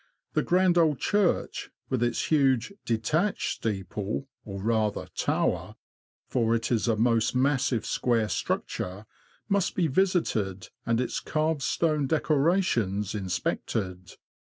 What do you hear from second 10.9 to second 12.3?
its carved stone